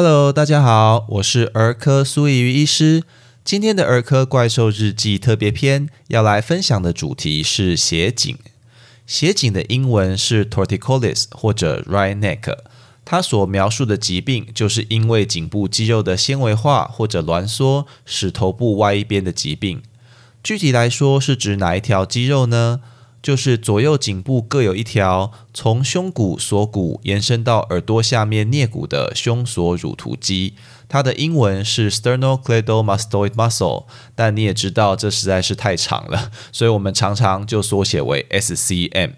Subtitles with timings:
[0.00, 3.02] Hello，大家好，我是儿科苏怡瑜医师。
[3.44, 8.38] 今天的儿科怪兽日记特别篇要来分享的主题是斜颈。
[9.08, 12.58] 斜颈的英文是 torticollis 或者 right neck，
[13.04, 19.82] 它所描述的疾病就是因为颈部肌肉的纤维化或者挛缩，使头部歪一边的疾病。
[20.44, 22.78] 具体来说，是指哪一条肌肉呢？
[23.22, 30.54] 就是左右颈部各有一条，从胸骨锁骨延伸到耳朵下面颞骨的胸锁乳突肌。
[30.88, 33.84] 它的英文是 sternocleidomastoid muscle，
[34.14, 39.12] 但你也知道这实在是太长了， 所以我们常常就缩写为 SCM。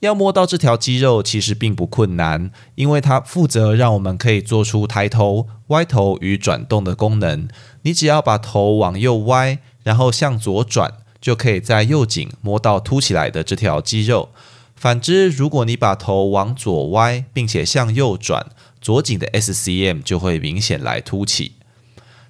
[0.00, 7.48] 要摸到这条肌肉其实并不困难，因为它负责让我们可以做出抬头、歪头与转动的功能。
[7.82, 10.94] 你只要把头往右歪，然后向左转。
[11.20, 14.30] 就可以在右颈摸到凸起来的这条肌肉。
[14.74, 18.46] 反之，如果你把头往左歪，并且向右转，
[18.80, 21.52] 左颈的 SCM 就会明显来凸起。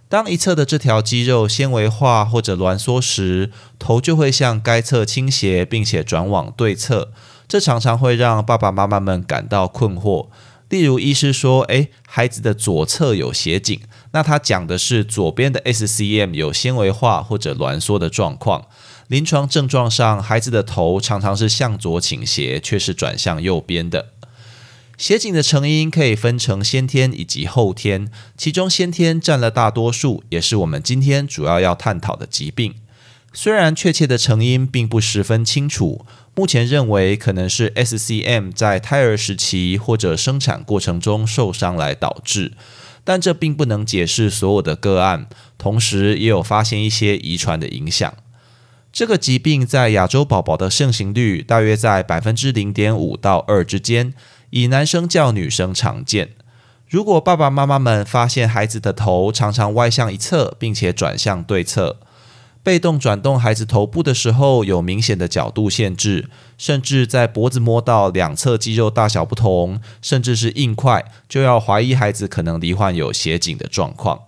[0.09, 7.13] 当一侧的这条肌肉纤维化或者挛缩时，头就会向该侧倾斜，并且转往对侧。
[7.47, 10.27] 这常常会让爸爸妈妈们感到困惑。
[10.71, 13.81] 例如，医师说：“诶，孩子的左侧有斜颈。”
[14.13, 18.67] 那他讲的是左边的 SCM 有纤维化或者挛缩的状况。
[19.09, 24.13] 临床症状上，孩子的头常常是向左倾斜，却是转向右边的。
[24.97, 32.75] 斜颈的成因可以分成先天以及后天，其中先天占了大多数，也是我们今天主要要探讨的疾病。
[33.33, 36.05] 虽然确切的成因并不十分清楚。
[36.35, 42.53] 目前认为可能是 SCM 在胎儿时期或者生产过程中受伤来导致，
[43.05, 45.27] 但这并不能解释所有的个案。
[45.59, 48.15] 同时，也有发现一些遗传的影响。
[48.93, 54.15] 这个疾病在亚洲宝宝的盛行率大约在百分之零点五到二之间，
[54.51, 56.31] 以男生较女生常见。
[56.89, 61.99] 如果爸爸妈妈们发现孩子的头常常歪向一侧，并且转向对侧，
[62.63, 66.29] 被动转动孩子头部的时候，有明显的角度限制，
[66.59, 74.21] 甚至在脖子摸到两侧肌肉大小不同，甚至是硬块，就要怀疑孩子可能罹患有斜颈的状况。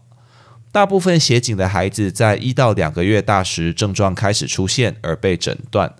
[0.72, 5.94] 大部分斜颈的孩子在一到两个月大时，症状开始出现而被诊断。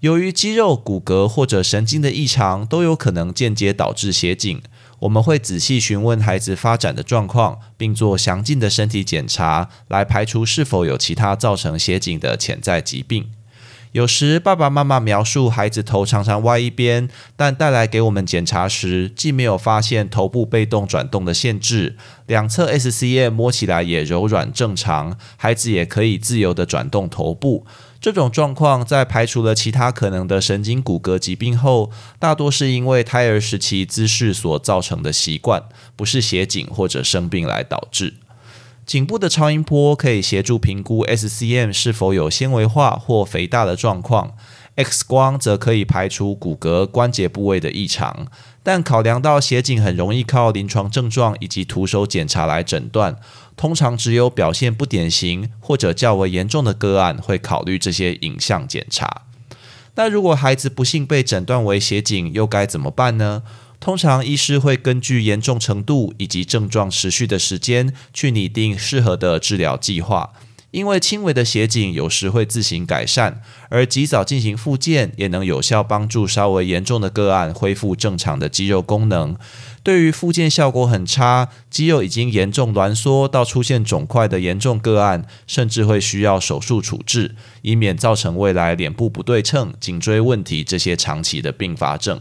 [0.00, 4.60] 由于肌肉、骨骼或者神经的异常，都有可能间接导致斜颈。
[5.02, 13.30] 我们会仔细询问孩子发展的状况，并做详尽的身体检查，来排除是否有其他造成斜颈的潜在疾病。
[13.90, 21.96] 有时爸爸妈妈描述孩子头常常歪一边，但带来给我们检查时，既没有发现头部被动转动的限制，
[22.26, 27.66] 两侧 SCM 摸起来也柔软正常，孩子也可以自由地转动头部。
[28.02, 35.62] 这种状况在排除了其他可能的神经骨骼疾病后，大多是因为胎儿时期姿势所造成的习惯，
[35.94, 38.14] 不是斜颈或者生病来导致。
[38.84, 44.32] 颈部的超音波可以协助评估 SCM 是否有纤维化或肥大的状况
[44.76, 48.26] ，X 光则可以排除骨骼关节部位的异常。
[48.64, 53.16] 但考量到斜颈很容易靠临床症状以及徒手检查来诊断，
[53.56, 59.22] 通常只有表现不典型或者较为严重的个案会考虑这些影像检查。
[59.96, 63.42] 那如果孩子不幸被诊断为斜颈，又该怎么办呢？
[63.80, 70.32] 通常医师会根据严重程度以及症状持续的时间，去拟定适合的治疗计划。
[70.72, 79.36] 因为轻微的斜颈有时会自行改善，而及早进行复健也能有效帮助稍微严重的个案恢复正常的肌肉功能。
[79.82, 92.20] 对于复健效果很差、肌肉已经严重挛缩到出现肿块的严重个案，甚至会需要手术处置，以免造成未来脸部不对称、颈椎问题这些长期的并发症。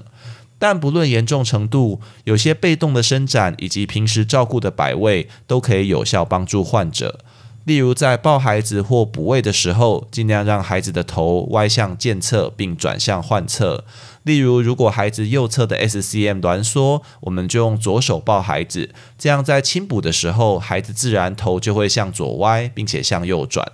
[0.60, 7.22] 但不论严重程度，有些被动的伸展以及平时照顾的摆位，都可以有效帮助患者。
[7.63, 13.84] 例如，在抱孩子或补位的时候，尽量让孩子的头歪向健侧，并转向患侧。
[14.24, 23.72] 例如，如果孩子右侧的 SCM 挛缩，我们就用左手抱孩子，这样在轻补的时候，孩子自然头就会向左歪，并且向右转。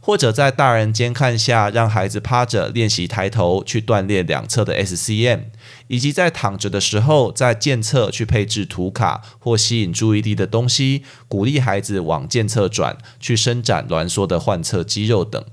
[0.00, 5.40] 或者在大人监看下，让孩子趴着练习抬头，去锻炼两侧的 SCM，
[5.88, 15.44] 以及在躺着的时候，在健侧去配置图卡或吸引注意力的东西，鼓励孩子往健侧转，去伸展挛缩的患侧肌肉等。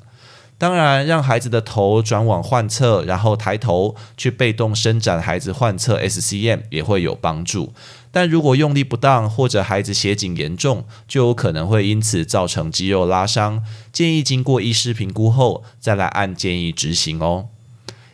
[0.59, 7.74] 当然，让孩子的头转往患侧，然后抬头去被动伸展孩子患侧 SCM 也会有帮助。
[8.12, 13.63] 但如果用力不当，或者孩子斜颈严重，就有可能会因此造成肌肉拉伤。
[13.94, 17.50] 建议经过医师评估后，再来按建议执行哦。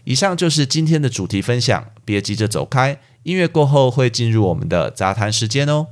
[0.03, 5.87] 以上就是今天的主题分享，别急着走开，音乐过后会进入我们的杂谈时间哦。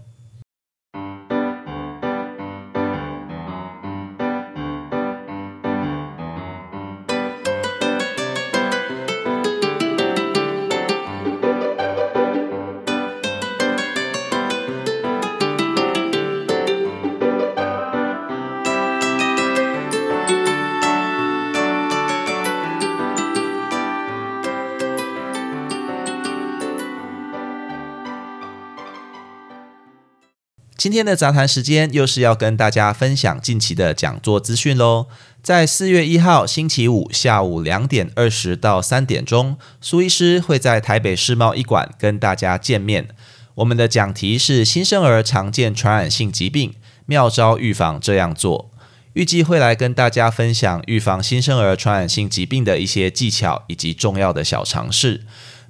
[30.81, 35.05] 今天的杂谈时间又是要跟大家分享近期的讲座资讯喽。
[35.43, 43.09] 在四月一号星期五下午两点二十到三点钟，苏医师会在台北世贸医馆跟大家见面。
[43.53, 46.73] 我们的讲题是新生儿常见传染性疾病
[47.05, 48.71] 妙招预防这样做，
[49.13, 55.21] 预计会来跟大家分享预防新生儿传染性疾病的一些技巧以及重要的小常识。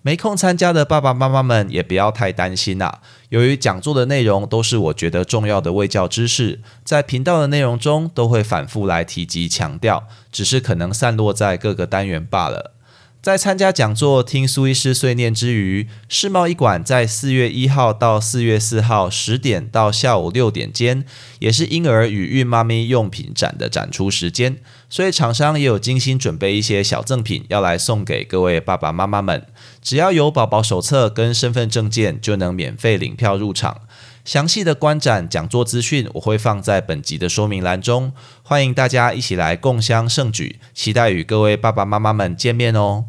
[0.04, 3.02] 没空参加的爸爸妈妈们也不要太担心啦。
[3.32, 12.74] 由于讲座的内容都是我觉得重要的卫教知识，在频道的内容中都会反复来提及强调，只是可能散落在各个单元罢了。
[13.22, 21.06] 在参加讲座、听苏医师碎念之余，世贸医馆在四月一号到四月四号十点到下午六点间，
[21.38, 24.58] 也是婴儿与孕妈咪用品展的展出时间，
[24.90, 29.46] 所以厂商也有精心准备一些小赠品要来送给各位爸爸妈妈们。
[29.84, 33.82] 只要有宝宝手册跟身份证件，就能免费领票入场。
[34.24, 38.14] 详细的观展讲座资讯我会放在本集的说明栏中，
[38.44, 43.06] 欢迎大家一起来共襄盛举，期待与各位爸爸妈妈们见面哦。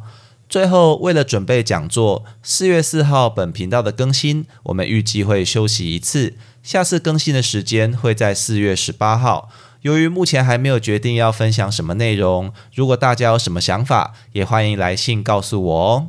[0.48, 9.48] 最后，为了准备讲座，四月四号本频道的更新，我们预计会休息一次，下次更新的时间会在四月十八号。
[9.82, 16.08] 由于目前还没有决定要分享什么内容，如果大家有什么想法，也欢迎来信告诉我哦。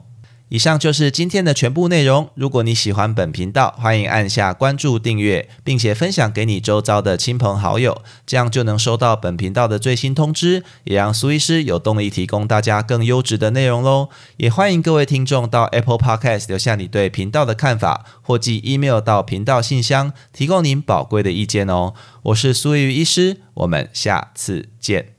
[0.53, 2.29] 以上就是今天的全部内容。
[2.35, 14.09] 如果你喜欢本频道，欢迎按下关注、订阅，并且分享给你周遭的亲朋好友，这样就能收到本频道的最新通知，也让苏医师有动力提供大家更优质的内容喽。
[14.38, 21.95] 也欢迎各位听众到 Apple Podcast 留下你对频道的看法，或寄 email 到频道信箱，提供您宝贵的意见哦。
[22.25, 25.12] 我是苏玉医师，我们下次见。